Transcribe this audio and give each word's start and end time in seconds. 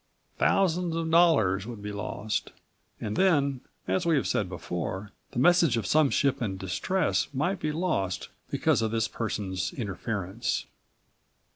Thousands 0.39 0.95
of 0.95 1.11
dollars 1.11 1.67
would 1.67 1.79
be 1.83 1.91
lost. 1.91 2.53
And 2.99 3.15
then, 3.15 3.61
as 3.87 4.03
we 4.03 4.15
have36 4.15 4.25
said 4.25 4.49
before, 4.49 5.11
the 5.29 5.37
message 5.37 5.77
of 5.77 5.85
some 5.85 6.09
ship 6.09 6.41
in 6.41 6.57
distress 6.57 7.27
might 7.35 7.59
be 7.59 7.71
lost 7.71 8.29
because 8.49 8.81
of 8.81 8.89
this 8.89 9.07
person's 9.07 9.71
interference. 9.73 10.65